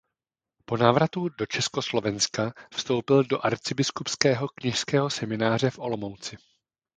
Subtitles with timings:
[0.65, 6.37] Po návratu do Československa vstoupil do Arcibiskupského kněžského semináře v Olomouci.